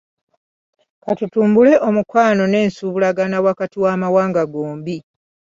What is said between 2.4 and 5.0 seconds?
wamu n'ensuubuligana wakati w'amawanga gombi.